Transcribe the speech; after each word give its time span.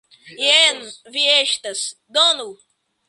Jen 0.43 0.79
vi 1.17 1.25
estas; 1.35 1.85
donu! 2.19 2.49